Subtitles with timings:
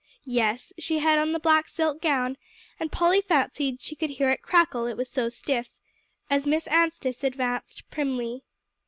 [0.25, 2.35] Yes, she had on the black silk gown,
[2.79, 5.77] and Polly fancied she could hear it crackle, it was so stiff,
[6.27, 8.41] as Miss Anstice advanced primly.